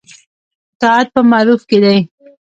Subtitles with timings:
[0.75, 1.97] اطاعت په معروف کې دی